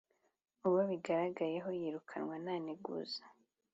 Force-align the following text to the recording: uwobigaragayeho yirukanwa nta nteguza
uwobigaragayeho 0.67 1.69
yirukanwa 1.79 2.35
nta 2.43 2.55
nteguza 2.63 3.23